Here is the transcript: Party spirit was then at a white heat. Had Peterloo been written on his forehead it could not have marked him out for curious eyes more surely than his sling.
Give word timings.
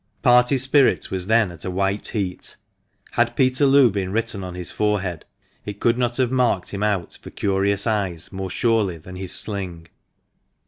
Party 0.23 0.57
spirit 0.57 1.11
was 1.11 1.27
then 1.27 1.51
at 1.51 1.63
a 1.63 1.69
white 1.69 2.07
heat. 2.07 2.55
Had 3.11 3.35
Peterloo 3.35 3.91
been 3.91 4.11
written 4.11 4.43
on 4.43 4.55
his 4.55 4.71
forehead 4.71 5.25
it 5.63 5.79
could 5.79 5.95
not 5.95 6.17
have 6.17 6.31
marked 6.31 6.71
him 6.71 6.81
out 6.81 7.19
for 7.21 7.29
curious 7.29 7.85
eyes 7.85 8.31
more 8.31 8.49
surely 8.49 8.97
than 8.97 9.15
his 9.15 9.31
sling. 9.31 9.89